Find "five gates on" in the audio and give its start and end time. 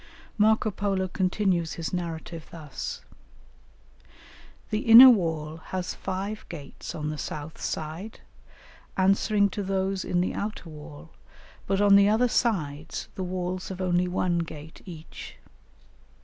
5.93-7.11